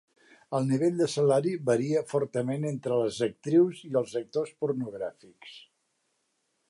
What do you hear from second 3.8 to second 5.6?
i els actors pornogràfics.